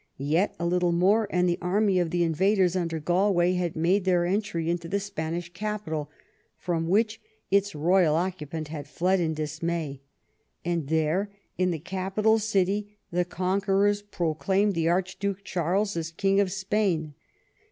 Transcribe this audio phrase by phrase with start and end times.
[0.17, 4.25] Yet a little more, and the army of the invaders under Galway had made their
[4.25, 6.09] entry into the Spanish capital,
[6.57, 10.01] from which its royal occupant had fled in dismay,
[10.65, 16.51] and there in the capital city the conquerors proclaimed the Archduke Charles as King of
[16.51, 17.13] Spain.